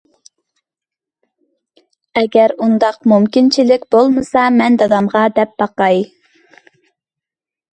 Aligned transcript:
ئەگەر 2.21 2.55
ئۇنداق 2.65 2.97
مۇمكىنچىلىك 3.13 3.85
بولمىسا 3.97 4.47
مەن 4.57 4.81
دادامغا 4.83 5.23
دەپ 5.37 5.55
باقاي. 5.65 6.03